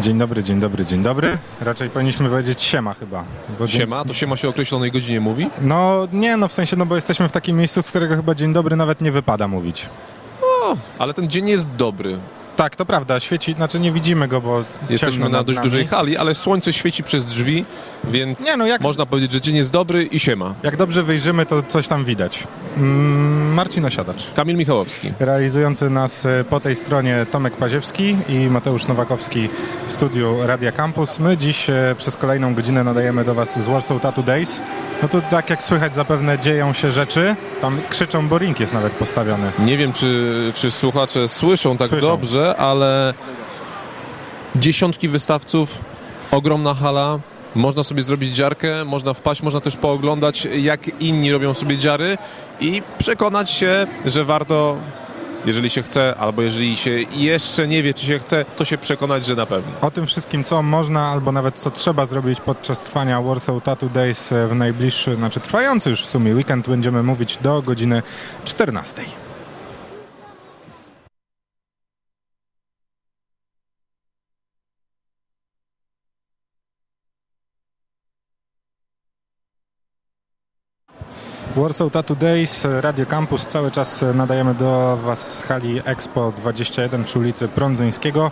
[0.00, 1.38] Dzień dobry, dzień dobry, dzień dobry.
[1.60, 3.24] Raczej powinniśmy powiedzieć siema chyba.
[3.58, 4.04] Bo siema?
[4.04, 5.50] To siema się o określonej godzinie mówi?
[5.60, 8.52] No nie, no w sensie, no bo jesteśmy w takim miejscu, z którego chyba dzień
[8.52, 9.88] dobry nawet nie wypada mówić.
[10.42, 12.18] O, ale ten dzień jest dobry.
[12.60, 15.66] Tak, to prawda, świeci, znaczy nie widzimy go, bo Jesteśmy na dość nami.
[15.70, 17.64] dużej hali, ale słońce świeci przez drzwi,
[18.04, 18.80] więc nie, no jak...
[18.80, 20.54] można powiedzieć, że dzień jest dobry i siema.
[20.62, 22.46] Jak dobrze wyjrzymy, to coś tam widać.
[22.76, 24.32] Mm, Marcin Osiadacz.
[24.34, 25.12] Kamil Michałowski.
[25.20, 29.48] Realizujący nas e, po tej stronie Tomek Paziewski i Mateusz Nowakowski
[29.88, 31.18] w studiu Radia Campus.
[31.18, 34.62] My dziś e, przez kolejną godzinę nadajemy do Was z Warsaw Tattoo Days.
[35.02, 37.36] No to tak jak słychać zapewne dzieją się rzeczy.
[37.60, 39.52] Tam krzyczą, bo ring jest nawet postawiony.
[39.58, 42.06] Nie wiem, czy, czy słuchacze słyszą tak słyszą.
[42.06, 43.14] dobrze, ale
[44.56, 45.84] dziesiątki wystawców,
[46.30, 47.18] ogromna hala,
[47.54, 52.18] można sobie zrobić dziarkę, można wpaść, można też pooglądać, jak inni robią sobie dziary
[52.60, 54.76] i przekonać się, że warto,
[55.44, 59.26] jeżeli się chce, albo jeżeli się jeszcze nie wie, czy się chce, to się przekonać,
[59.26, 59.72] że na pewno.
[59.80, 64.34] O tym wszystkim, co można, albo nawet co trzeba zrobić podczas trwania Warsaw Tattoo Days
[64.48, 68.02] w najbliższy, znaczy trwający już w sumie weekend, będziemy mówić do godziny
[68.44, 69.02] 14.
[81.56, 83.46] Warsaw Tattoo Days, Radio Campus.
[83.46, 88.30] Cały czas nadajemy do Was z hali Expo 21 przy ulicy Prądzyńskiego.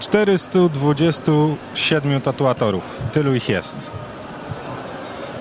[0.00, 2.98] 427 tatuatorów.
[3.12, 3.90] Tylu ich jest.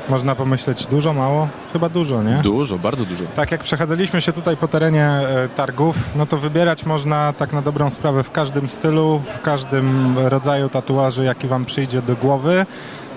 [0.10, 1.48] Można pomyśleć dużo, mało?
[1.74, 2.40] Chyba dużo, nie?
[2.44, 3.24] Dużo, bardzo dużo.
[3.36, 7.62] Tak jak przechadzaliśmy się tutaj po terenie e, targów, no to wybierać można tak na
[7.62, 12.66] dobrą sprawę w każdym stylu, w każdym rodzaju tatuaży, jaki Wam przyjdzie do głowy.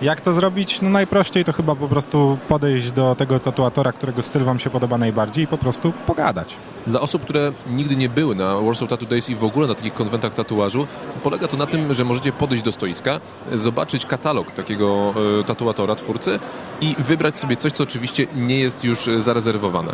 [0.03, 0.83] Jak to zrobić?
[0.83, 4.99] No najprościej to chyba po prostu podejść do tego tatuatora, którego styl Wam się podoba
[4.99, 6.57] najbardziej i po prostu pogadać.
[6.87, 9.95] Dla osób, które nigdy nie były na Warsaw Tattoo Days i w ogóle na takich
[9.95, 10.87] konwentach tatuażu,
[11.23, 13.21] polega to na tym, że możecie podejść do stoiska,
[13.53, 16.39] zobaczyć katalog takiego e, tatuatora, twórcy
[16.81, 19.93] i wybrać sobie coś, co oczywiście nie jest już zarezerwowane.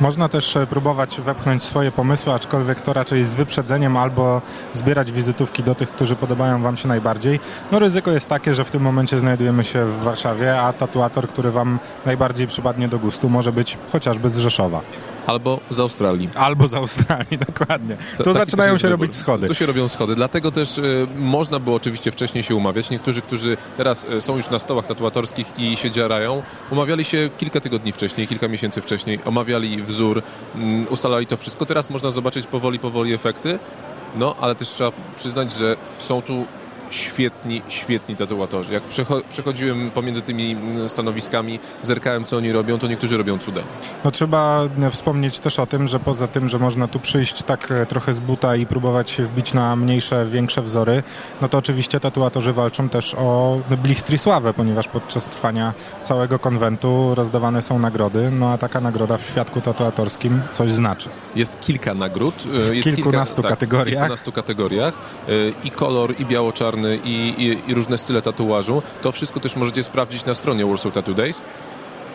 [0.00, 4.42] Można też e, próbować wepchnąć swoje pomysły, aczkolwiek to raczej z wyprzedzeniem albo
[4.74, 7.40] zbierać wizytówki do tych, którzy podobają Wam się najbardziej.
[7.72, 11.50] No ryzyko jest takie, że w tym momencie znajdujemy się w Warszawie, a tatuator, który
[11.50, 14.80] Wam najbardziej przypadnie do gustu może być chociażby z Rzeszowa.
[15.26, 16.28] Albo z Australii.
[16.34, 17.96] Albo z Australii, dokładnie.
[18.18, 19.46] To, tu zaczynają się robić schody.
[19.46, 22.90] Tu się robią schody, dlatego też y, można było oczywiście wcześniej się umawiać.
[22.90, 27.60] Niektórzy, którzy teraz y, są już na stołach tatuatorskich i się dziarają, umawiali się kilka
[27.60, 31.66] tygodni wcześniej, kilka miesięcy wcześniej, omawiali wzór, y, ustalali to wszystko.
[31.66, 33.58] Teraz można zobaczyć powoli, powoli efekty.
[34.16, 36.44] No, ale też trzeba przyznać, że są tu
[36.90, 38.72] świetni, świetni tatuatorzy.
[38.72, 38.82] Jak
[39.28, 43.60] przechodziłem pomiędzy tymi mm, stanowiskami, zerkałem co oni robią, to niektórzy robią cuda.
[44.04, 47.70] No trzeba e, wspomnieć też o tym, że poza tym, że można tu przyjść tak
[47.70, 51.02] e, trochę z buta i próbować się wbić na mniejsze, większe wzory,
[51.40, 57.62] no to oczywiście tatuatorzy walczą też o blichtri sławę, ponieważ podczas trwania całego konwentu rozdawane
[57.62, 61.08] są nagrody, no a taka nagroda w świadku tatuatorskim coś znaczy.
[61.34, 62.34] Jest kilka nagród.
[62.70, 63.84] E, jest w kilkunastu kilka, kategoriach.
[63.84, 64.94] Tak, w kilkunastu kategoriach.
[65.64, 68.82] I kolor, i biało-czarny, i, i, i, różne style tatuażu.
[69.02, 71.42] To wszystko też możecie sprawdzić na stronie Warsaw Tattoo Days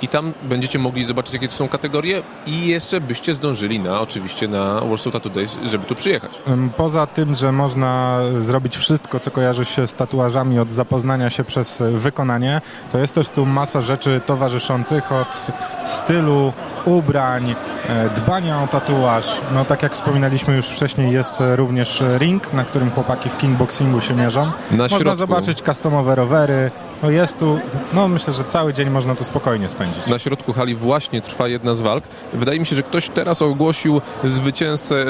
[0.02, 4.48] i tam będziecie mogli zobaczyć, jakie to są kategorie i jeszcze byście zdążyli na oczywiście
[4.48, 6.32] na Warsaw Tattoo Days, żeby tu przyjechać.
[6.78, 11.84] Poza tym, że można zrobić wszystko, co kojarzy się z tatuażami od zapoznania się przez
[11.92, 12.62] wykonanie,
[12.92, 15.48] to jest też tu masa rzeczy towarzyszących od
[15.86, 16.54] stylu,
[16.86, 17.56] ubrań,
[17.90, 19.42] e, dbania o tatuaż.
[19.54, 24.14] No tak jak wspominaliśmy już wcześniej, jest również ring, na którym chłopaki w kickboxingu się
[24.14, 24.46] mierzą.
[24.72, 25.16] Na można środku.
[25.16, 26.72] zobaczyć customowe rowery,
[27.04, 27.60] no jest tu,
[27.94, 30.08] no myślę, że cały dzień można tu spokojnie spędzić.
[30.08, 32.04] Na środku hali właśnie trwa jedna z walk.
[32.34, 35.06] Wydaje mi się, że ktoś teraz ogłosił zwycięzcę e,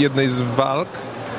[0.00, 0.88] jednej z walk.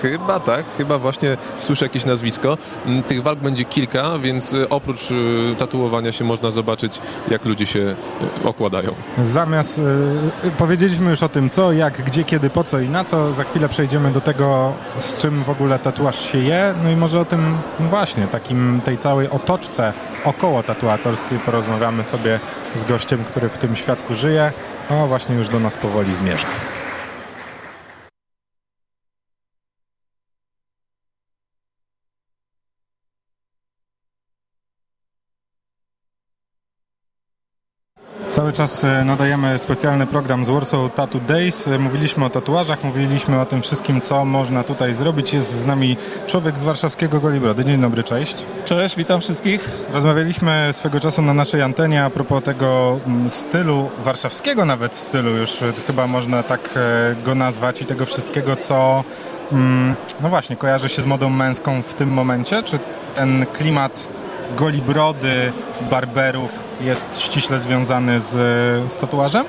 [0.01, 2.57] Chyba tak, chyba właśnie słyszę jakieś nazwisko.
[2.85, 7.65] Mm, tych walk będzie kilka, więc e, oprócz e, tatuowania się można zobaczyć, jak ludzie
[7.65, 7.95] się
[8.43, 8.93] okładają.
[9.23, 13.33] Zamiast y, powiedzieliśmy już o tym, co, jak, gdzie, kiedy, po co i na co,
[13.33, 17.19] za chwilę przejdziemy do tego, z czym w ogóle tatuaż się je, no i może
[17.19, 19.93] o tym no właśnie, takim tej całej otoczce
[20.25, 22.39] około tatuatorskiej porozmawiamy sobie
[22.75, 24.51] z gościem, który w tym świadku żyje.
[24.89, 26.47] O, właśnie już do nas powoli zmierza.
[38.37, 41.67] Cały czas e, nadajemy specjalny program z Warsaw Tattoo Days.
[41.67, 45.33] E, mówiliśmy o tatuażach, mówiliśmy o tym wszystkim, co można tutaj zrobić.
[45.33, 45.97] Jest z nami
[46.27, 47.65] człowiek z warszawskiego Golibrody.
[47.65, 48.45] Dzień dobry, cześć.
[48.65, 49.71] Cześć, witam wszystkich.
[49.93, 55.57] Rozmawialiśmy swego czasu na naszej antenie a propos tego mm, stylu, warszawskiego nawet stylu, już
[55.87, 59.03] chyba można tak e, go nazwać i tego wszystkiego, co
[59.51, 62.63] Mm, no właśnie, kojarzy się z modą męską w tym momencie?
[62.63, 62.79] Czy
[63.15, 64.07] ten klimat
[64.55, 65.51] golibrody,
[65.91, 68.33] barberów jest ściśle związany z,
[68.91, 69.45] z tatuażem?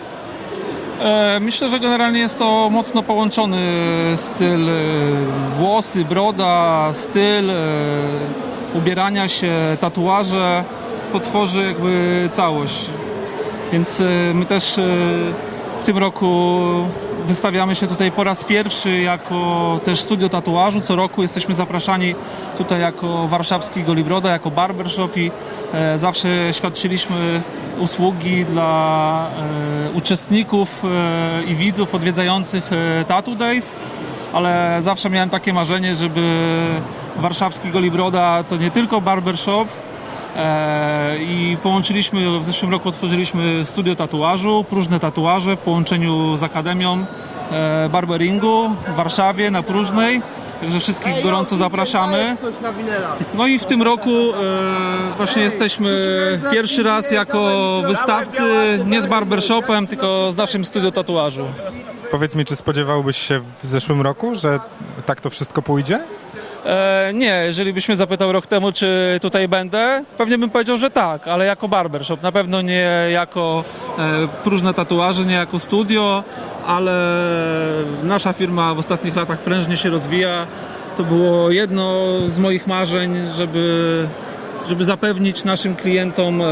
[1.00, 3.62] E, myślę, że generalnie jest to mocno połączony
[4.16, 4.72] styl e,
[5.58, 7.54] włosy, broda, styl e,
[8.74, 10.64] ubierania się, tatuaże.
[11.12, 12.86] To tworzy jakby całość.
[13.72, 14.02] Więc
[14.34, 14.80] my też
[15.80, 16.58] w tym roku
[17.26, 20.80] wystawiamy się tutaj po raz pierwszy jako też studio tatuażu.
[20.80, 22.14] Co roku jesteśmy zapraszani
[22.58, 25.30] tutaj jako warszawski Golibroda, jako barbershop i
[25.74, 27.42] e, zawsze świadczyliśmy
[27.78, 29.26] usługi dla
[29.88, 32.70] e, uczestników e, i widzów odwiedzających
[33.06, 33.74] Tattoo Days,
[34.32, 36.56] ale zawsze miałem takie marzenie, żeby
[37.16, 39.68] warszawski Golibroda to nie tylko barbershop,
[41.20, 47.06] i połączyliśmy, w zeszłym roku otworzyliśmy studio tatuażu, próżne tatuaże w połączeniu z Akademią
[47.52, 50.22] E, barberingu w Warszawie na Próżnej.
[50.60, 52.36] Także wszystkich gorąco zapraszamy.
[53.34, 54.34] No i w tym roku e,
[55.16, 55.90] właśnie jesteśmy
[56.52, 58.42] pierwszy raz jako wystawcy
[58.86, 61.44] nie z barbershopem, tylko z naszym studio tatuażu.
[62.10, 64.60] Powiedz mi, czy spodziewałbyś się w zeszłym roku, że
[65.06, 66.00] tak to wszystko pójdzie?
[66.68, 70.90] E, nie, jeżeli byś mnie zapytał rok temu, czy tutaj będę, pewnie bym powiedział, że
[70.90, 72.22] tak, ale jako barbershop.
[72.22, 73.64] Na pewno nie jako
[73.98, 76.24] e, próżne tatuaże, nie jako studio,
[76.66, 76.92] ale
[78.02, 80.46] nasza firma w ostatnich latach prężnie się rozwija.
[80.96, 84.06] To było jedno z moich marzeń, żeby
[84.68, 86.44] żeby zapewnić naszym klientom e,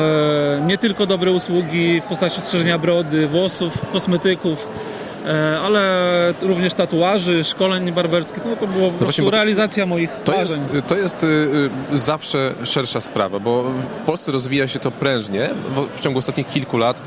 [0.67, 4.69] nie tylko dobre usługi w postaci strzeżenia brody, włosów, kosmetyków,
[5.65, 10.61] ale również tatuaży, szkoleń barberskich, no to było po no prostu realizacja moich to marzeń.
[10.73, 11.27] Jest, to jest y,
[11.93, 13.65] y, zawsze szersza sprawa, bo
[14.01, 15.51] w Polsce rozwija się to prężnie.
[15.75, 17.01] W, w ciągu ostatnich kilku lat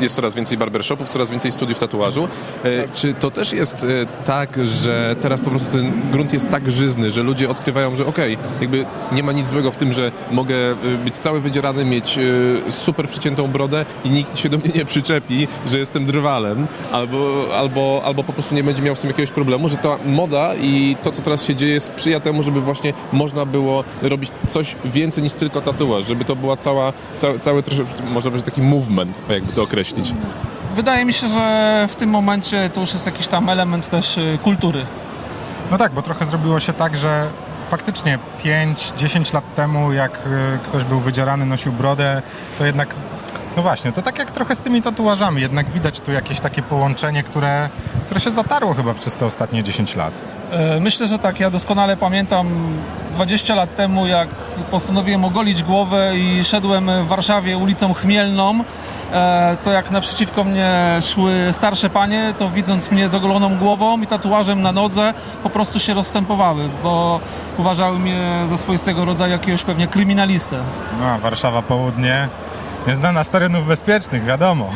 [0.00, 2.28] jest coraz więcej barbershopów, coraz więcej studiów tatuażu.
[2.62, 2.92] Tak.
[2.94, 3.86] Czy to też jest
[4.24, 8.34] tak, że teraz po prostu ten grunt jest tak żyzny, że ludzie odkrywają, że okej,
[8.34, 10.54] okay, jakby nie ma nic złego w tym, że mogę
[11.04, 12.18] być cały wydzierany, mieć
[12.70, 17.54] super przyciętą brodę i nikt się do mnie nie przyczepi, że jestem drwalem, albo albo,
[17.54, 20.96] albo, albo po prostu nie będzie miał z tym jakiegoś problemu, że ta moda i
[21.02, 25.32] to, co teraz się dzieje, sprzyja temu, żeby właśnie można było robić coś więcej niż
[25.32, 29.62] tylko tatuaż, żeby to była cała, cały, cały troszeczkę, może być taki movement, jakby to
[29.62, 30.12] określić.
[30.74, 34.38] Wydaje mi się, że w tym momencie to już jest jakiś tam element też y,
[34.42, 34.86] kultury.
[35.70, 37.28] No tak, bo trochę zrobiło się tak, że
[37.70, 40.18] faktycznie 5-10 lat temu, jak y,
[40.64, 42.22] ktoś był wydzierany, nosił brodę,
[42.58, 42.94] to jednak
[43.56, 47.22] no właśnie, to tak jak trochę z tymi tatuażami, jednak widać tu jakieś takie połączenie,
[47.22, 47.68] które,
[48.04, 50.20] które się zatarło chyba przez te ostatnie 10 lat.
[50.52, 51.40] E, myślę, że tak.
[51.40, 52.48] Ja doskonale pamiętam
[53.14, 54.28] 20 lat temu, jak
[54.70, 58.64] postanowiłem ogolić głowę i szedłem w Warszawie ulicą Chmielną,
[59.12, 64.06] e, to jak naprzeciwko mnie szły starsze panie, to widząc mnie z ogoloną głową i
[64.06, 67.20] tatuażem na nodze, po prostu się rozstępowały, bo
[67.58, 70.56] uważały mnie za swoistego rodzaju jakiegoś pewnie kryminalistę.
[71.00, 72.28] No, Warszawa Południe,
[72.86, 74.70] Nieznana z terenów bezpiecznych, wiadomo.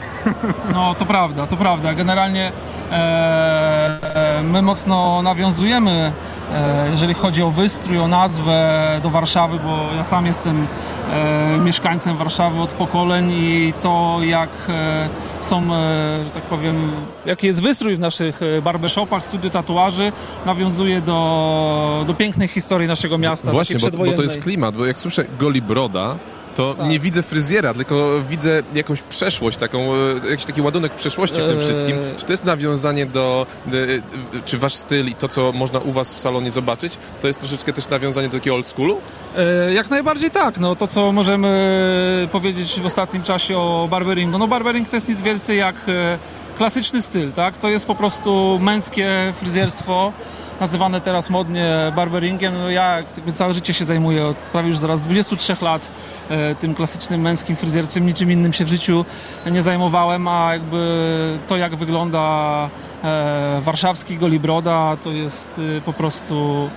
[0.75, 1.95] No to prawda, to prawda.
[1.95, 2.53] Generalnie
[2.93, 6.13] e, e, my mocno nawiązujemy,
[6.55, 10.67] e, jeżeli chodzi o wystrój, o nazwę do Warszawy, bo ja sam jestem
[11.13, 15.09] e, mieszkańcem Warszawy od pokoleń i to jak e,
[15.41, 16.91] są, e, że tak powiem,
[17.27, 20.13] jaki jest wystrój w naszych barbershopach, studiu tatuaży,
[20.47, 23.53] nawiązuje do, do pięknej historii naszego miasta.
[23.53, 26.17] Właśnie, bo, bo to jest klimat, bo jak słyszę Goli Broda,
[26.59, 26.87] to tak.
[26.87, 29.79] nie widzę fryzjera, tylko widzę jakąś przeszłość, taką,
[30.25, 31.97] e, jakiś taki ładunek przeszłości w tym wszystkim.
[31.99, 32.17] Eee.
[32.17, 36.15] Czy to jest nawiązanie do, e, czy wasz styl i to, co można u was
[36.15, 39.01] w salonie zobaczyć, to jest troszeczkę też nawiązanie do takiego old schoolu?
[39.37, 40.59] E, jak najbardziej tak.
[40.59, 44.39] No, to, co możemy powiedzieć w ostatnim czasie o barberingu.
[44.39, 45.77] No barbering to jest nic więcej jak
[46.57, 47.59] klasyczny styl, tak?
[47.59, 50.13] To jest po prostu męskie fryzjerstwo,
[50.61, 52.55] nazywane teraz modnie barberingiem.
[52.59, 52.99] No ja
[53.35, 55.91] całe życie się zajmuję, od prawie już zaraz 23 lat
[56.29, 58.07] e, tym klasycznym męskim fryzjerstwem.
[58.07, 59.05] Niczym innym się w życiu
[59.51, 62.69] nie zajmowałem, a jakby to jak wygląda
[63.05, 66.69] e, warszawski Golibroda to jest e, po prostu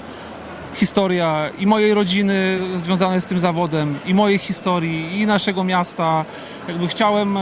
[0.75, 6.25] historia i mojej rodziny związanej z tym zawodem, i mojej historii, i naszego miasta.
[6.67, 7.37] Jakby chciałem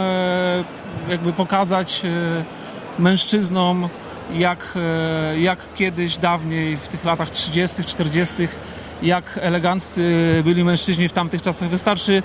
[1.10, 2.02] jakby pokazać
[3.00, 3.90] mężczyznom
[4.34, 8.48] jak, e, jak kiedyś, dawniej, w tych latach 30., 40.,
[9.02, 10.02] jak eleganccy
[10.44, 11.70] byli mężczyźni w tamtych czasach.
[11.70, 12.24] Wystarczy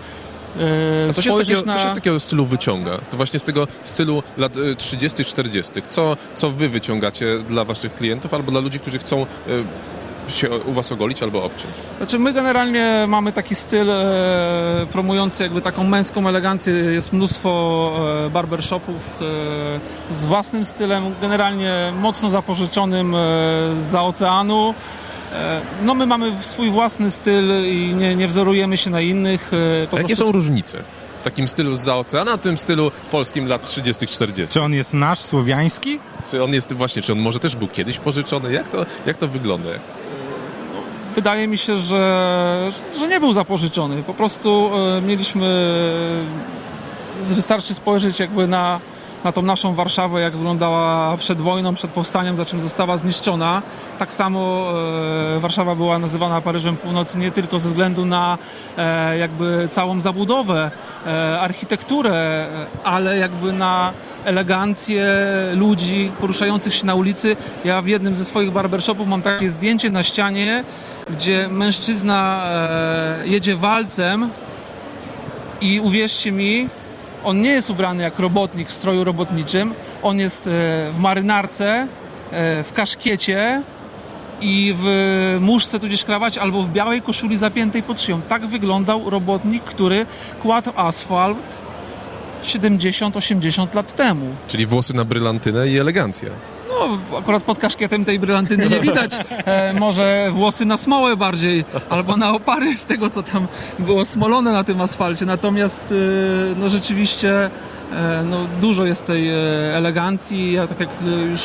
[0.61, 1.73] e, a co się, z takiego, na...
[1.73, 2.99] co się z takiego stylu wyciąga?
[2.99, 5.73] To właśnie z tego stylu lat 30., e, 40.
[5.89, 9.27] Co, co wy wyciągacie dla waszych klientów albo dla ludzi, którzy chcą
[10.29, 11.75] się u Was ogolić albo obciąć?
[11.97, 16.73] Znaczy my generalnie mamy taki styl e, promujący jakby taką męską elegancję.
[16.75, 17.93] Jest mnóstwo
[18.27, 19.19] e, barbershopów
[20.11, 23.19] e, z własnym stylem, generalnie mocno zapożyczonym e,
[23.79, 24.75] za oceanu.
[25.33, 29.51] E, no my mamy swój własny styl i nie, nie wzorujemy się na innych.
[29.53, 30.79] e, jakie prostu- są różnice
[31.21, 34.53] w takim stylu z oceanu, a tym stylu polskim lat 30-40?
[34.53, 35.99] Czy on jest nasz, słowiański?
[36.31, 38.53] Czy on jest właśnie, czy on może też był kiedyś pożyczony?
[38.53, 39.71] Jak to, jak to wygląda?
[41.15, 44.03] Wydaje mi się, że, że nie był zapożyczony.
[44.03, 45.75] Po prostu e, mieliśmy.
[47.23, 48.81] Wystarczy spojrzeć jakby na,
[49.25, 53.63] na tą naszą Warszawę, jak wyglądała przed wojną, przed powstaniem, za czym została zniszczona.
[53.99, 54.67] Tak samo
[55.37, 58.39] e, Warszawa była nazywana Paryżem Północy nie tylko ze względu na
[58.79, 60.71] e, jakby całą zabudowę,
[61.07, 62.47] e, architekturę, e,
[62.85, 63.93] ale jakby na
[64.25, 65.07] elegancję
[65.55, 67.37] ludzi poruszających się na ulicy.
[67.65, 70.65] Ja w jednym ze swoich barbershopów mam takie zdjęcie na ścianie,
[71.11, 74.31] gdzie mężczyzna e, jedzie walcem
[75.61, 76.69] i uwierzcie mi,
[77.25, 80.51] on nie jest ubrany jak robotnik w stroju robotniczym, on jest e,
[80.93, 81.87] w marynarce,
[82.31, 83.63] e, w kaszkiecie
[84.41, 88.23] i w muszce tudzież krawacie albo w białej koszuli zapiętej pod szyją.
[88.23, 90.07] Tak wyglądał robotnik, który
[90.43, 91.39] kładł asfalt
[92.45, 94.27] 70-80 lat temu.
[94.49, 96.31] Czyli włosy na brylantynę i elegancja.
[96.81, 99.11] No, akurat pod kaszkietem tej brylantyny nie widać.
[99.45, 103.47] E, może włosy na smołę bardziej, albo na opary z tego, co tam
[103.79, 105.27] było smolone na tym asfalcie.
[105.27, 107.51] Natomiast e, no, rzeczywiście
[107.93, 109.35] e, no, dużo jest tej e,
[109.77, 110.53] elegancji.
[110.53, 111.41] Ja tak jak e, już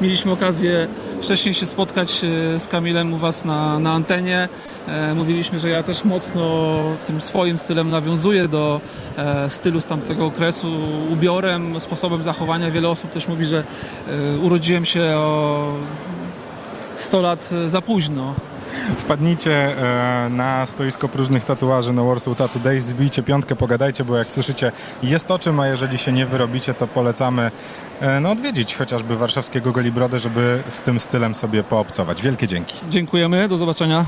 [0.00, 0.88] mieliśmy okazję
[1.20, 4.48] wcześniej się spotkać e, z Kamilem u Was na, na antenie,
[4.88, 8.80] e, mówiliśmy, że ja też mocno tym swoim stylem nawiązuję do
[9.16, 10.72] e, stylu z tamtego okresu,
[11.10, 12.70] ubiorem, sposobem zachowania.
[12.70, 13.64] Wiele osób też mówi, że
[14.42, 15.72] urodziłem się o
[16.96, 18.34] 100 lat za późno.
[18.98, 24.32] Wpadnijcie e, na stoisko próżnych tatuaży na Warsaw Tattoo Days, zbijcie piątkę, pogadajcie, bo jak
[24.32, 24.72] słyszycie
[25.02, 27.50] jest o czym, a jeżeli się nie wyrobicie, to polecamy
[28.00, 32.22] e, no, odwiedzić chociażby warszawskiego Golibrodę, żeby z tym stylem sobie poobcować.
[32.22, 32.74] Wielkie dzięki.
[32.90, 34.04] Dziękujemy, do zobaczenia.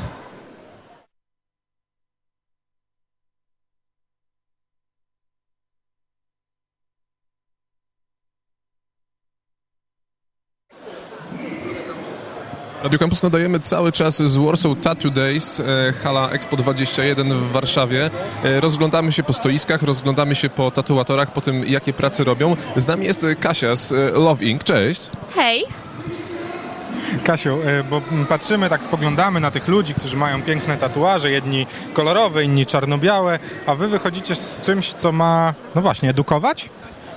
[12.93, 18.11] Radio Campus nadajemy cały czas z Warsaw Tattoo Days, e, hala Expo 21 w Warszawie.
[18.45, 22.57] E, Rozglądamy się po stoiskach, rozglądamy się po tatuatorach, po tym jakie prace robią.
[22.77, 24.65] Z nami jest e, Kasia z Love Inc.
[24.65, 25.11] Cześć.
[25.35, 25.65] Hej,
[27.25, 27.59] Kasiu,
[27.91, 33.39] bo patrzymy, tak spoglądamy na tych ludzi, którzy mają piękne tatuaże, jedni kolorowe, inni czarno-białe,
[33.67, 36.71] a wy wychodzicie z czymś, co ma, no właśnie, edukować?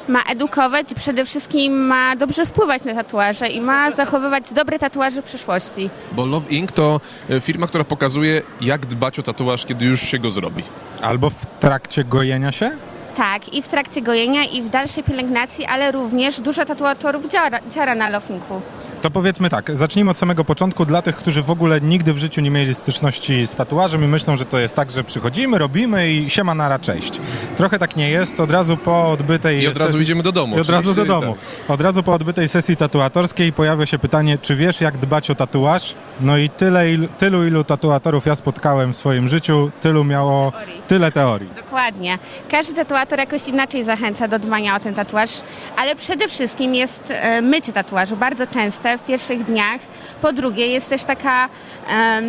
[0.08, 5.22] Ma edukować i przede wszystkim ma dobrze wpływać na tatuaże i ma zachowywać dobre tatuaże
[5.22, 5.90] w przyszłości.
[6.12, 6.72] Bo Love Inc.
[6.72, 10.64] to e, firma, która pokazuje jak dbać o tatuaż, kiedy już się go zrobi.
[11.02, 12.72] Albo w trakcie gojenia się?
[13.16, 17.96] Tak, i w trakcie gojenia, i w dalszej pielęgnacji, ale również dużo tatuatorów dziara, dziara
[17.96, 18.62] na lofinku.
[19.06, 22.42] To powiedzmy tak, zacznijmy od samego początku dla tych, którzy w ogóle nigdy w życiu
[22.42, 26.30] nie mieli styczności z tatuażem i myślą, że to jest tak, że przychodzimy, robimy i
[26.30, 27.20] siema nara, cześć.
[27.58, 30.04] Trochę tak nie jest, od razu po odbytej I od razu sesji...
[30.04, 30.58] idziemy do domu.
[30.58, 31.36] I od razu do domu.
[31.36, 31.70] tak.
[31.70, 35.96] Od razu po odbytej sesji tatuatorskiej pojawia się pytanie, czy wiesz jak dbać o tatuaż?
[36.22, 40.82] No i tyle, ilu, tylu ilu tatuatorów ja spotkałem w swoim życiu, tylu miało Teorii.
[40.88, 41.50] tyle teorii.
[41.56, 42.20] Dokładnie.
[42.52, 45.30] Każdy tatuator jakoś inaczej zachęca do dbania o ten tatuaż,
[45.78, 49.82] ale przede wszystkim jest e, mycie tatuażu bardzo częste w pierwszych dniach.
[50.22, 51.50] Po drugie jest też taka
[51.90, 52.25] em,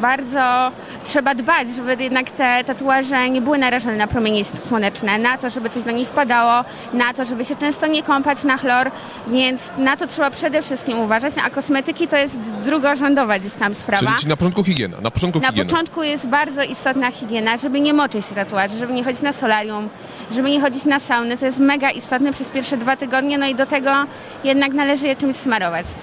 [0.00, 0.70] bardzo
[1.04, 5.70] trzeba dbać, żeby jednak te tatuaże nie były narażone na promienie słoneczne, na to, żeby
[5.70, 8.90] coś do nich padało, na to, żeby się często nie kąpać na chlor,
[9.26, 14.06] więc na to trzeba przede wszystkim uważać, a kosmetyki to jest drugorzędowa gdzieś tam sprawa.
[14.06, 14.96] Czyli, czyli na początku higiena.
[15.00, 15.70] Na początku Na higiena.
[15.70, 19.88] początku jest bardzo istotna higiena, żeby nie moczyć się tatuaży, żeby nie chodzić na solarium,
[20.30, 21.38] żeby nie chodzić na sauny.
[21.38, 23.90] To jest mega istotne przez pierwsze dwa tygodnie, no i do tego
[24.44, 25.86] jednak należy je czymś smarować.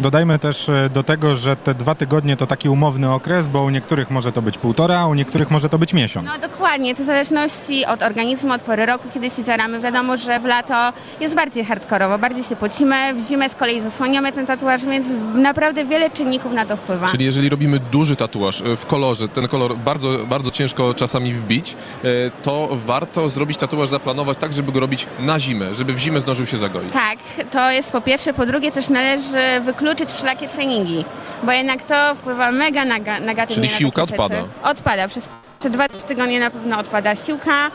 [0.00, 3.70] Dodajmy też e, do tego, że te dwa tygodnie to taki umowny okres, bo u
[3.70, 6.28] niektórych może to być półtora, a u niektórych może to być miesiąc.
[6.28, 9.80] No dokładnie, to w zależności od organizmu, od pory roku, kiedy się zaramy.
[9.80, 14.32] Wiadomo, że w lato jest bardziej hardkorowo, bardziej się pocimy, w zimę z kolei zasłaniamy
[14.32, 17.08] ten tatuaż, więc naprawdę wiele czynników na to wpływa.
[17.08, 21.76] Czyli jeżeli robimy duży tatuaż e, w kolorze, ten kolor bardzo, bardzo ciężko czasami wbić,
[22.04, 22.06] e,
[22.42, 26.46] to warto zrobić tatuaż, zaplanować tak, żeby go robić na zimę, żeby w zimę zdążył
[26.46, 26.92] się zagoić.
[26.92, 27.18] Tak,
[27.50, 28.34] to jest po pierwsze.
[28.34, 29.83] Po drugie też należy wykluczyć
[30.14, 31.04] wszelakie treningi,
[31.42, 34.22] bo jednak to wpływa mega naga- negatywnie Czyli na siłka takie rzeczy.
[34.22, 34.70] odpada.
[34.70, 35.08] Odpada.
[35.08, 35.28] Przez
[35.60, 37.70] te 2-3 tygodnie na pewno odpada siłka,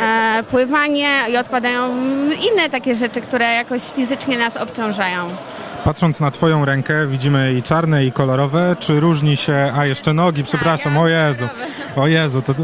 [0.00, 1.96] e, pływanie i odpadają
[2.52, 5.28] inne takie rzeczy, które jakoś fizycznie nas obciążają.
[5.84, 8.76] Patrząc na twoją rękę, widzimy i czarne, i kolorowe.
[8.78, 9.72] Czy różni się...
[9.78, 11.48] A, jeszcze nogi, przepraszam, o Jezu.
[11.96, 12.54] O Jezu, to,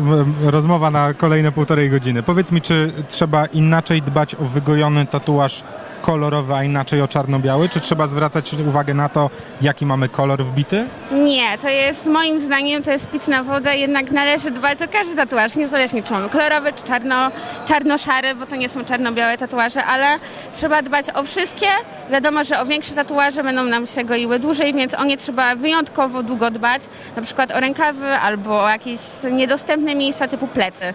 [0.45, 2.23] rozmowa na kolejne półtorej godziny.
[2.23, 5.63] Powiedz mi, czy trzeba inaczej dbać o wygojony tatuaż
[6.07, 7.69] kolorowy, a inaczej o czarno-biały?
[7.69, 10.87] Czy trzeba zwracać uwagę na to, jaki mamy kolor wbity?
[11.13, 15.17] Nie, to jest moim zdaniem to jest pic na wodę, jednak należy dbać o każdy
[15.17, 17.31] tatuaż, niezależnie czy mamy kolorowy, czy czarno,
[17.67, 20.07] czarno-szary, bo to nie są czarno-białe tatuaże, ale
[20.53, 21.67] trzeba dbać o wszystkie.
[22.11, 26.23] Wiadomo, że o większe tatuaże będą nam się goiły dłużej, więc o nie trzeba wyjątkowo
[26.23, 26.83] długo dbać,
[27.17, 29.01] na przykład o rękawy albo o jakieś
[29.33, 30.95] niedostępne miejsca typu plecy.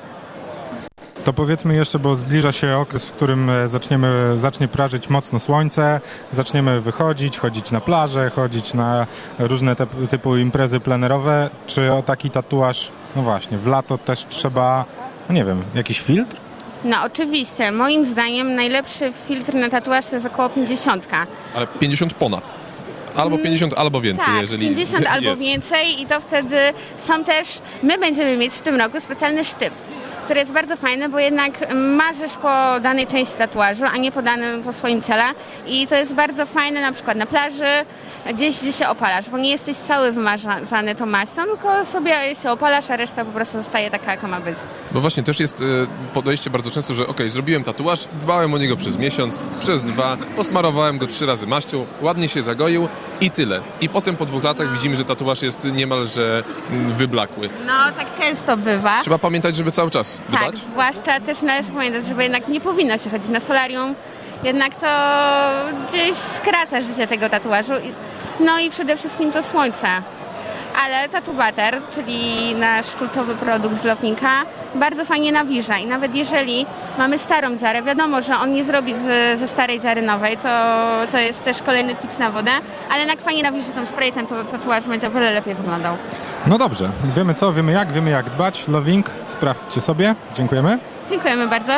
[1.26, 6.02] To powiedzmy jeszcze, bo zbliża się okres, w którym e, zaczniemy, zacznie prażyć mocno słońce,
[6.32, 9.08] zaczniemy wychodzić, chodzić na plażę, chodzić na
[9.40, 11.50] różne te, typu imprezy plenerowe.
[11.68, 14.86] Czy o taki tatuaż, no właśnie, w lato też trzeba,
[15.30, 16.36] no nie wiem, jakiś filtr?
[16.84, 21.08] No oczywiście, moim zdaniem najlepszy filtr na tatuaż to jest około 50.
[21.56, 22.56] Ale 50 ponad.
[23.16, 25.44] Albo 50, albo więcej, tak, jeżeli 50 albo jest.
[25.44, 26.58] więcej i to wtedy
[26.98, 29.92] są też, my będziemy mieć w tym roku specjalny sztyft,
[30.32, 34.64] który jest bardzo fajny, bo jednak marzysz po danej części tatuażu, a nie po danym,
[34.64, 35.24] po swoim ciele
[35.68, 37.86] i to jest bardzo fajne na przykład na plaży,
[38.34, 42.90] gdzieś, gdzie się opalasz, bo nie jesteś cały wymazany tą maścią, tylko sobie się opalasz,
[42.90, 44.56] a reszta po prostu zostaje taka, jaka ma być.
[44.92, 45.64] Bo właśnie też jest e,
[46.14, 50.98] podejście bardzo często, że ok, zrobiłem tatuaż, dbałem o niego przez miesiąc, przez dwa, posmarowałem
[50.98, 52.88] go trzy razy maścią, ładnie się zagoił
[53.22, 53.62] i tyle.
[53.82, 57.50] I potem po dwóch latach widzimy, że tatuaż jest niemalże mm, wyblakły.
[57.68, 59.00] No, tak często bywa.
[59.00, 60.58] Trzeba pamiętać, żeby cały czas Tak, dbać.
[60.58, 63.96] zwłaszcza też należy pamiętać, żeby jednak nie powinno się chodzić na solarium.
[64.44, 64.88] Jednak to
[65.88, 67.74] gdzieś skraca życie tego tatuażu.
[68.40, 69.88] No i przede wszystkim to słońce.
[70.86, 74.32] Ale Tattoo Butter, czyli nasz kultowy produkt z Lofinka,
[74.76, 76.66] bardzo fajnie nawilża i nawet jeżeli
[76.98, 80.50] mamy starą dziarę, wiadomo, że on nie zrobi z, ze starej dziary nowej, to,
[81.12, 82.52] to jest też kolejny pic na wodę,
[82.90, 85.96] ale jednak fajnie nawilży tą spray, ten tatuaż będzie o wiele lepiej wyglądał.
[86.48, 88.68] No dobrze, wiemy co, wiemy jak, wiemy jak dbać.
[88.68, 90.16] Loving, sprawdźcie sobie.
[90.36, 90.80] Dziękujemy.
[91.10, 91.74] Dziękujemy bardzo.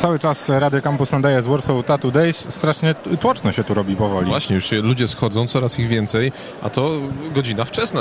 [0.00, 2.46] Cały czas Radio Campus nadaje z Warsaw Tattoo Days.
[2.54, 4.26] Strasznie tłoczno się tu robi powoli.
[4.26, 6.32] Właśnie, już się ludzie schodzą, coraz ich więcej,
[6.62, 6.90] a to
[7.34, 8.00] godzina wczesna.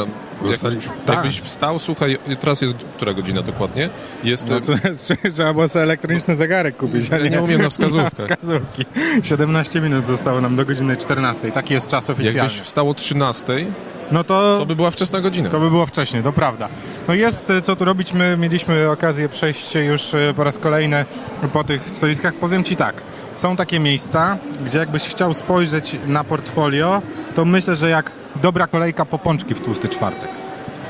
[0.52, 0.60] Jak,
[1.06, 1.16] tak.
[1.16, 3.90] jakbyś wstał, słuchaj, teraz jest, która godzina dokładnie?
[4.24, 4.74] Jest, No to
[5.34, 8.30] trzeba było sobie elektroniczny zegarek kupić, a Ja nie, nie umiem na wskazówkach.
[8.30, 8.86] Na wskazówki.
[9.24, 11.52] 17 minut zostało nam do godziny 14.
[11.52, 12.38] Taki jest czas oficjalny.
[12.38, 13.66] jakbyś wstał o 13,
[14.12, 15.50] No to, to by była wczesna godzina.
[15.50, 16.68] to by było wcześniej, to prawda.
[17.08, 18.14] No jest e, co tu robić.
[18.14, 21.06] My mieliśmy okazję przejść się już e, po raz kolejny
[21.54, 22.34] po tych stoiskach.
[22.34, 23.02] Powiem Ci tak,
[23.36, 27.02] są takie miejsca, gdzie jakbyś chciał spojrzeć na portfolio,
[27.36, 30.30] to myślę, że jak dobra kolejka po pączki w tłusty czwartek.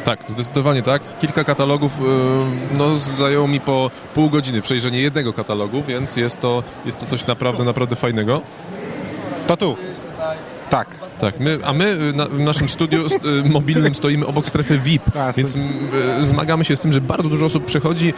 [0.04, 1.02] Tak, zdecydowanie tak.
[1.22, 6.64] Kilka katalogów yy, no, zajęło mi po pół godziny przejrzenie jednego katalogu, więc jest to,
[6.86, 8.42] jest to coś naprawdę, naprawdę fajnego.
[9.48, 9.76] To tu.
[10.70, 10.88] Tak.
[11.20, 14.80] Tak, my, a my y, na, w naszym studiu st, y, mobilnym stoimy obok strefy
[14.80, 15.02] VIP,
[15.38, 15.60] więc y,
[16.22, 18.14] zmagamy się z tym, że bardzo dużo osób przychodzi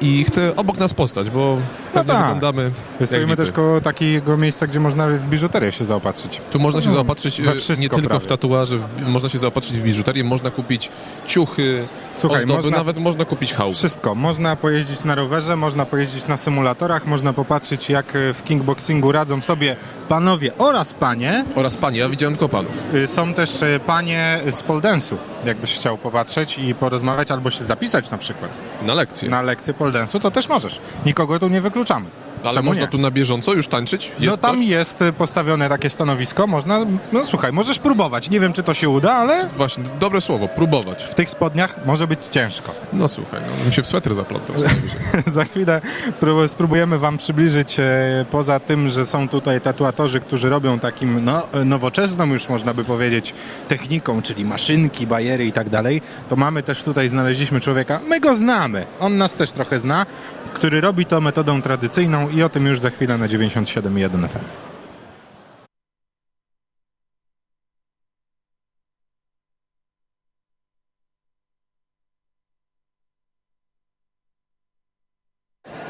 [0.00, 1.58] i chce obok nas postać, bo
[1.94, 2.22] pewnie tak.
[2.22, 2.70] wyglądamy
[3.04, 6.40] Stoimy też koło takiego miejsca, gdzie można w biżuterię się zaopatrzyć.
[6.50, 8.24] Tu można się zaopatrzyć y, wszystko nie tylko prawie.
[8.24, 10.90] w tatuaże, w, można się zaopatrzyć w biżuterię, można kupić
[11.26, 11.84] ciuchy,
[12.16, 13.76] Słuchaj, ozdoby, można- nawet można kupić chałupy.
[13.76, 14.14] Wszystko.
[14.14, 19.76] Można pojeździć na rowerze, można pojeździć na symulatorach, można popatrzeć jak w kickboxingu radzą sobie
[20.08, 21.44] panowie oraz panie.
[21.54, 22.94] Oraz panie, ja widziałem tylko panów.
[22.94, 27.64] Y, Są też e, panie z pole dance'u, jakbyś chciał popatrzeć i porozmawiać albo się
[27.64, 28.50] zapisać na przykład
[28.82, 29.28] Na lekcję.
[29.28, 30.80] na lekcję pole dance'u, to też możesz.
[31.06, 32.06] Nikogo tu nie wykluczamy.
[32.48, 32.88] Ale Czemu można nie?
[32.88, 34.12] tu na bieżąco już tańczyć?
[34.18, 34.66] Jest no tam coś?
[34.66, 36.78] jest e, postawione takie stanowisko, można,
[37.12, 38.30] no słuchaj, możesz próbować.
[38.30, 41.04] Nie wiem, czy to się uda, ale Właśnie, dobre słowo, próbować.
[41.04, 42.72] w tych spodniach może być ciężko.
[42.92, 44.56] No słuchaj, no, bym się w swetr zaplątał.
[45.26, 45.80] Za chwilę
[46.20, 47.84] prób- spróbujemy Wam przybliżyć, e,
[48.30, 52.84] poza tym, że są tutaj tatuatorzy, którzy robią takim no, e, nowoczesną, już można by
[52.84, 53.34] powiedzieć,
[53.68, 58.36] techniką, czyli maszynki, bajery i tak dalej, to mamy też tutaj, znaleźliśmy człowieka, my go
[58.36, 60.06] znamy, on nas też trochę zna,
[60.54, 64.38] który robi to metodą tradycyjną i o tym już za chwilę na 97.1 FM.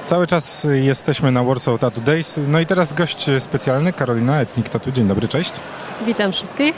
[0.06, 2.40] Cały czas jesteśmy na Warsaw Tattoo Days.
[2.48, 4.92] No i teraz gość specjalny, Karolina Etnik Tattoo.
[4.92, 5.52] Dzień dobry, cześć.
[6.06, 6.74] Witam wszystkich.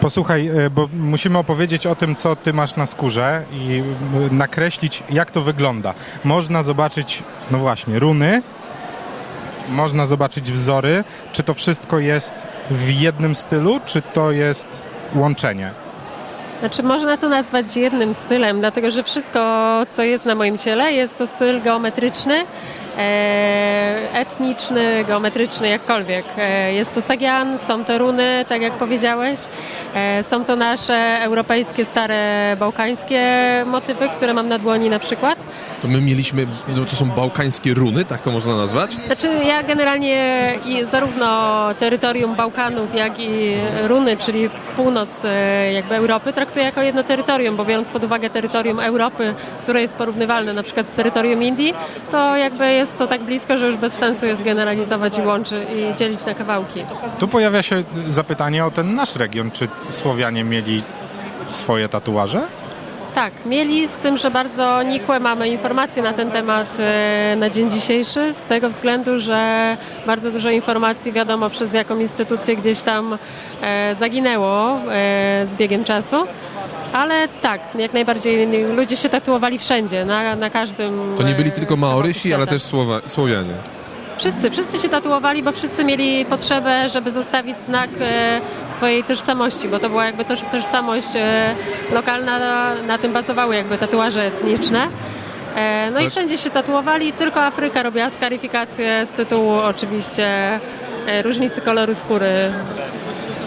[0.00, 3.82] Posłuchaj, e, bo musimy opowiedzieć o tym, co ty masz na skórze i
[4.30, 5.94] nakreślić, jak to wygląda.
[6.24, 8.42] Można zobaczyć, no właśnie, runy,
[9.68, 11.04] można zobaczyć wzory.
[11.32, 12.34] Czy to wszystko jest
[12.70, 14.82] w jednym stylu, czy to jest
[15.14, 15.70] łączenie?
[16.60, 19.40] Znaczy można to nazwać jednym stylem, dlatego że wszystko,
[19.90, 22.44] co jest na moim ciele, jest to styl geometryczny,
[22.98, 26.24] e, etniczny, geometryczny, jakkolwiek.
[26.38, 29.40] E, jest to sagian, są to runy, tak jak powiedziałeś.
[29.94, 33.22] E, są to nasze europejskie, stare, bałkańskie
[33.66, 35.38] motywy, które mam na dłoni na przykład.
[35.84, 38.96] To my mieliśmy, no to są bałkańskie runy, tak to można nazwać?
[39.06, 41.28] Znaczy ja generalnie i zarówno
[41.80, 43.54] terytorium Bałkanów, jak i
[43.88, 48.80] runy, czyli północ e, jakby Europy traktuję jako jedno terytorium, bo biorąc pod uwagę terytorium
[48.80, 51.74] Europy, które jest porównywalne na przykład z terytorium Indii,
[52.10, 55.98] to jakby jest to tak blisko, że już bez sensu jest generalizować i łączyć i
[55.98, 56.84] dzielić na kawałki.
[57.18, 59.50] Tu pojawia się zapytanie o ten nasz region.
[59.50, 60.82] Czy Słowianie mieli
[61.50, 62.42] swoje tatuaże?
[63.14, 67.70] Tak, mieli z tym, że bardzo nikłe mamy informacje na ten temat e, na dzień
[67.70, 73.18] dzisiejszy, z tego względu, że bardzo dużo informacji wiadomo przez jaką instytucję gdzieś tam
[73.62, 76.16] e, zaginęło e, z biegiem czasu.
[76.92, 81.14] Ale tak, jak najbardziej ludzie się tatuowali wszędzie, na, na każdym.
[81.16, 83.54] To nie byli tylko Maorysi, ale też Słowa, Słowianie.
[84.16, 89.78] Wszyscy, wszyscy się tatuowali, bo wszyscy mieli potrzebę, żeby zostawić znak e, swojej tożsamości, bo
[89.78, 91.54] to była jakby toż, tożsamość e,
[91.92, 92.38] lokalna,
[92.86, 94.88] na, tym bazowały jakby tatuaże etniczne.
[95.56, 96.12] E, no i Tak.
[96.12, 100.60] wszędzie się tatuowali, tylko Afryka robiła skaryfikację z tytułu oczywiście
[101.22, 102.52] różnicy koloru skóry.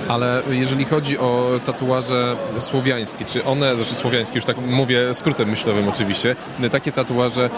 [0.09, 5.89] Ale jeżeli chodzi o tatuaże słowiańskie, czy one, znaczy słowiańskie, już tak mówię skrótem myślowym
[5.89, 6.35] oczywiście,
[6.71, 7.49] takie tatuaże,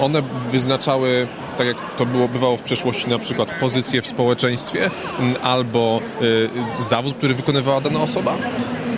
[0.00, 1.26] one wyznaczały,
[1.58, 4.90] tak jak to było, bywało w przeszłości, na przykład pozycję w społeczeństwie
[5.42, 8.34] albo y, zawód, który wykonywała dana osoba?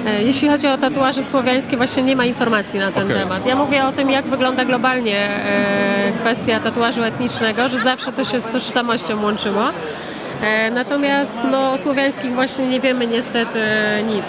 [0.07, 3.17] E, Jeśli chodzi o tatuaże słowiańskie, właśnie nie ma informacji na ten Okej.
[3.17, 3.47] temat.
[3.47, 8.41] Ja mówię o tym, jak wygląda globalnie e, kwestia tatuażu etnicznego, że zawsze to się
[8.41, 9.63] z tożsamością łączyło.
[10.43, 13.59] E, natomiast no, o słowiańskich właśnie nie wiemy niestety
[14.07, 14.25] nic.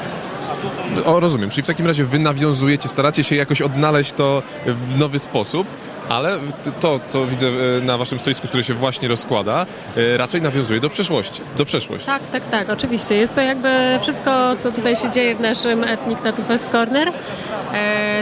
[1.06, 5.20] O, rozumiem, czyli w takim razie wy nawiązujecie, staracie się jakoś odnaleźć to w nowy
[5.20, 5.68] sposób,
[6.10, 6.40] ale
[6.80, 9.66] to, co widzę e, na waszym stoisku, które się właśnie rozkłada,
[9.98, 12.08] e, raczej nawiązuje do przeszłości, do przeszłości.
[12.08, 13.16] Tak, tak, tak, oczywiście.
[13.16, 13.70] Jest to jakby
[14.02, 17.12] wszystko, co tutaj się dzieje w naszym Ethnic Tattoo Fest Corner.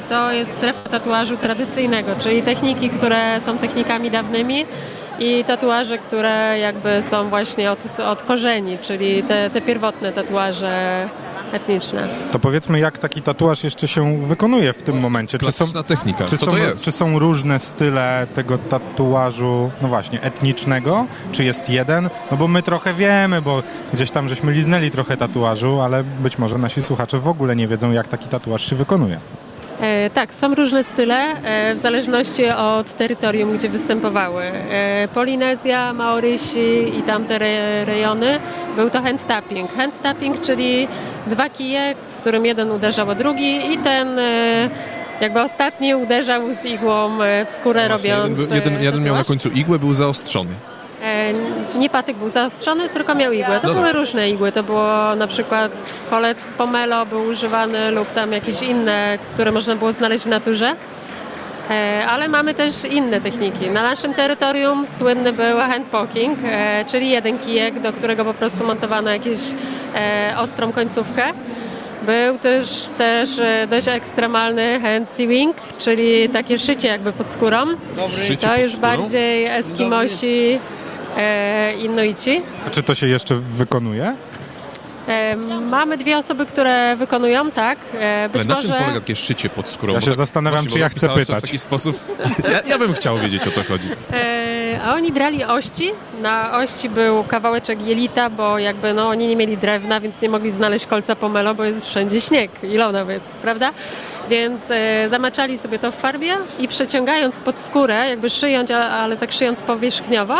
[0.10, 4.66] To jest strefa tatuażu tradycyjnego, czyli techniki, które są technikami dawnymi
[5.20, 11.06] i tatuaże, które jakby są właśnie od, od korzeni, czyli te, te pierwotne tatuaże
[11.54, 12.08] etniczne.
[12.32, 15.40] To powiedzmy, jak taki tatuaż jeszcze się wykonuje w tym momencie?
[15.40, 16.86] Czy są, technika, czy są, to jest?
[16.86, 21.06] czy są różne style tego tatuażu, no właśnie, etnicznego?
[21.32, 22.10] Czy jest jeden?
[22.32, 26.58] No bo my trochę wiemy, bo gdzieś tam żeśmy liznęli trochę tatuażu, ale być może
[26.58, 29.20] nasi słuchacze w ogóle nie wiedzą, jak taki tatuaż się wykonuje.
[29.82, 34.44] E, tak, są różne style e, w zależności od terytorium, gdzie występowały.
[34.44, 38.40] E, Polinezja, Maorysi i tamte re, rejony
[38.76, 39.74] był to hand tapping.
[39.74, 40.88] Hand tapping, czyli
[41.28, 44.20] dwa kije, w którym jeden uderzał o drugi i ten
[45.22, 49.50] jakby ostatni uderzał z igłą w skórę jeden, robiąc jeden, e, jeden miał na końcu
[49.50, 50.52] igłę, był zaostrzony.
[51.04, 51.34] E,
[51.80, 53.60] Nie patyk był zaostrzony, tylko miał igłę.
[53.62, 53.96] To No były tak.
[53.96, 54.52] różne igły.
[54.52, 55.72] To było na przykład
[56.10, 60.76] kolec z pomelo był używany lub tam jakieś inne, które można było znaleźć w naturze.
[61.70, 63.70] E, Ale mamy też inne techniki.
[63.70, 68.64] Na naszym terytorium słynny był hand poking, e, czyli jeden kijek, do którego po prostu
[68.64, 69.40] montowano jakąś
[70.38, 71.24] ostrą końcówkę.
[72.02, 73.30] Był też, też
[73.70, 77.58] dość ekstremalny hand sewing, czyli takie szycie jakby pod skórą.
[78.28, 80.60] Szycie To już bardziej Eskimosi,
[81.18, 82.42] e, Inuici.
[82.68, 84.16] A czy to się jeszcze wykonuje?
[85.08, 85.36] E,
[85.70, 87.80] mamy dwie osoby, które wykonują, tak.
[88.00, 88.82] E, być Ale na czym może...
[88.82, 89.94] polega takie szycie pod skórą?
[89.94, 91.40] Ja Bo się tak, zastanawiam, właśnie, czy bo ja chcę to pytać.
[91.40, 92.02] w taki sposób.
[92.52, 93.90] Ja, ja bym chciał wiedzieć, o co chodzi.
[94.14, 95.92] E, a oni brali ości.
[96.22, 100.52] Na ości był kawałeczek jelita, bo jakby no, oni nie mieli drewna, więc nie mogli
[100.52, 103.72] znaleźć kolca pomelo, bo jest wszędzie śnieg i lodowiec, prawda?
[104.30, 109.18] Więc e, zamaczali sobie to w farbie i przeciągając pod skórę, jakby szyjąc, ale, ale
[109.18, 110.36] tak szyjąc powierzchniowo,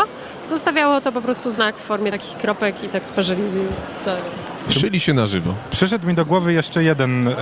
[0.48, 3.42] zostawiało to po prostu znak w formie takich kropek i tak tworzyli
[4.00, 4.20] wzory.
[4.68, 5.54] Szyli się na żywo.
[5.70, 7.34] Przyszedł mi do głowy jeszcze jeden, e,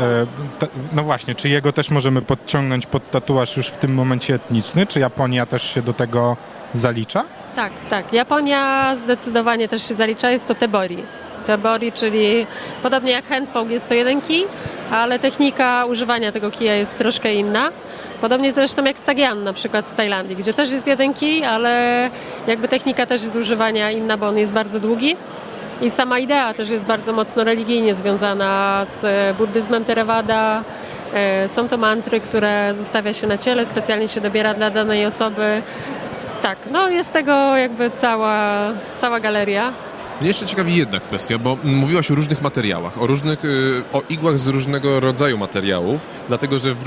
[0.58, 4.87] ta, no właśnie, czy jego też możemy podciągnąć pod tatuaż już w tym momencie etniczny?
[4.87, 6.37] Czy Japonia też się do tego
[6.72, 7.24] zalicza?
[7.56, 8.12] Tak, tak.
[8.12, 10.30] Japonia zdecydowanie też się zalicza.
[10.30, 10.98] Jest to tebori.
[11.46, 12.46] Tebori, czyli
[12.82, 14.44] podobnie jak handpoke jest to jeden kij,
[14.90, 17.70] ale technika używania tego kija jest troszkę inna.
[18.20, 22.11] Podobnie zresztą jak sagian na przykład z Tajlandii, gdzie też jest jeden kij, ale
[22.46, 25.16] jakby technika też jest używania inna, bo on jest bardzo długi.
[25.83, 30.62] I sama idea też jest bardzo mocno religijnie związana z e, buddyzmem Theravada.
[31.14, 35.62] E, Są to mantry, które zostawia się na ciele, specjalnie się dobiera dla danej osoby.
[36.42, 38.53] Tak, no jest tego jakby cała,
[39.01, 39.72] cała galeria.
[40.20, 44.38] Mnie jeszcze ciekawi jedna kwestia, bo mówiłaś o różnych materiałach, o różnych, y, o igłach
[44.38, 46.78] z różnego rodzaju materiałów, dlatego że w,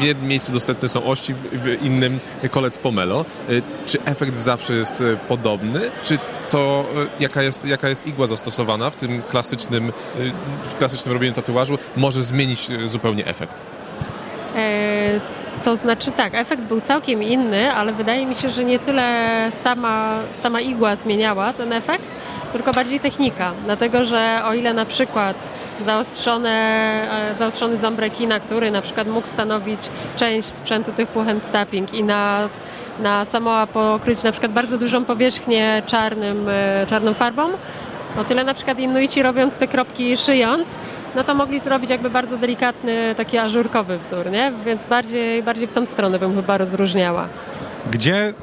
[0.00, 2.18] w jednym miejscu dostępne są ości, w, innym
[2.50, 3.24] kolec pomelo.
[3.50, 6.18] Y, Czy efekt zawsze jest y, podobny, czy
[6.50, 6.84] to
[7.20, 9.92] jaka jest, jaka jest igła zastosowana w tym klasycznym,
[10.64, 13.62] w klasycznym robieniu tatuażu może zmienić zupełnie efekt?
[14.56, 15.20] E,
[15.64, 20.18] To znaczy tak, efekt był całkiem inny, ale wydaje mi się, że nie tyle sama,
[20.42, 22.04] sama igła zmieniała ten efekt,
[22.54, 23.52] tylko bardziej technika.
[23.64, 25.48] Dlatego, że o ile na przykład
[25.80, 29.80] e, zaostrzony ząb rekina, który na przykład mógł stanowić
[30.16, 32.48] część sprzętu typu hand tapping i na,
[33.00, 37.42] na Samoa pokryć na przykład bardzo dużą powierzchnię czarnym, e, czarną farbą,
[38.20, 40.68] o tyle na przykład Inuici robiąc te kropki szyjąc,
[41.14, 44.52] no to mogli zrobić jakby bardzo delikatny, taki ażurkowy wzór, nie?
[44.64, 47.26] Więc bardziej, bardziej w tą stronę bym chyba rozróżniała.
[47.90, 48.34] Gdzie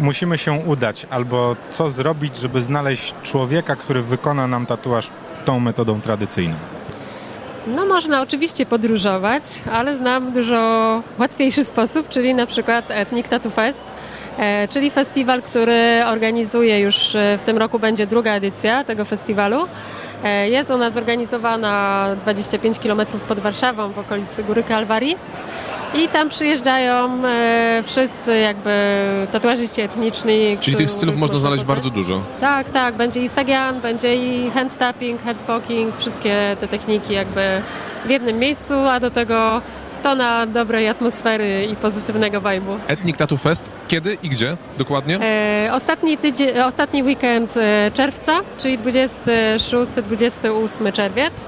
[0.00, 5.10] musimy się udać albo co zrobić, żeby znaleźć człowieka, który wykona nam tatuaż
[5.44, 6.54] tą metodą tradycyjną?
[7.66, 13.82] No można oczywiście podróżować, ale znam dużo łatwiejszy sposób, czyli na przykład Ethnic Tattoo Fest,
[14.38, 19.66] e, czyli festiwal, który organizuje już e, w tym roku będzie druga edycja tego festiwalu.
[20.24, 25.16] E, Jest ona zorganizowana 25 km pod Warszawą w okolicy Góry Kalwarii.
[25.94, 28.70] I tam przyjeżdżają e, wszyscy jakby
[29.32, 30.58] tatuażyści etniczni.
[30.60, 32.22] Czyli tych stylów można znaleźć bardzo dużo.
[32.40, 37.62] Tak, tak, będzie i sagian, będzie i hand tapping, hand poking, wszystkie te techniki jakby
[38.04, 39.60] w jednym miejscu, a do tego
[40.02, 42.76] tona dobrej atmosfery i pozytywnego vibe'u.
[42.88, 43.70] Ethnic Tattoo Fest.
[43.88, 45.18] Kiedy i gdzie dokładnie?
[45.22, 51.44] E, ostatni, tydzień, ostatni weekend e, czerwca, czyli 26-28 czerwiec.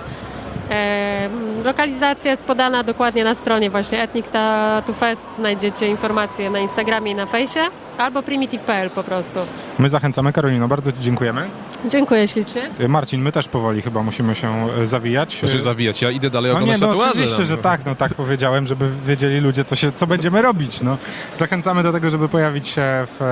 [0.71, 1.29] E,
[1.65, 5.37] lokalizacja jest podana dokładnie na stronie właśnie Ethnic Tattoo Fest.
[5.37, 7.61] Znajdziecie informacje na Instagramie i na fejsie
[7.99, 9.39] albo primitive.pl po prostu.
[9.79, 11.51] My zachęcamy, Karolino, bardzo Ci dziękujemy.
[11.89, 12.71] Dziękuję ślicznie.
[12.81, 15.37] Y, Marcin, my też powoli chyba musimy się y, zawijać.
[15.37, 17.11] Proszę zawijać, ja idę dalej No nie, oglądać no tatuaże.
[17.11, 20.81] oczywiście, że tak, no tak powiedziałem, żeby wiedzieli ludzie, co, się, co będziemy robić.
[20.83, 20.99] No.
[21.35, 22.83] Zachęcamy do tego, żeby pojawić się
[23.19, 23.23] w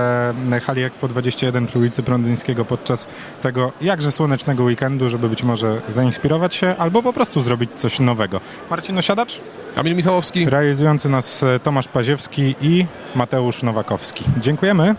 [0.53, 3.07] e, hali Expo 21 przy ulicy Prądzyńskiego podczas
[3.43, 8.41] tego jakże słonecznego weekendu, żeby być może zainspirować się albo po prostu zrobić coś nowego.
[8.71, 9.41] Marcin Osiadacz,
[9.75, 10.51] Kamil Michałowski.
[10.51, 14.25] realizujący nas e, Tomasz Paziewski i Mateusz Nowakowski.
[14.41, 14.95] Dziękujemy.